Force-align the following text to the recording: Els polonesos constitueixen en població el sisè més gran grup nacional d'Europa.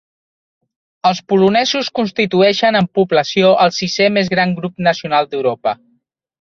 Els 1.09 1.21
polonesos 1.33 1.91
constitueixen 1.99 2.79
en 2.81 2.89
població 3.01 3.53
el 3.67 3.77
sisè 3.79 4.11
més 4.19 4.35
gran 4.35 4.59
grup 4.63 4.85
nacional 4.91 5.33
d'Europa. 5.33 5.79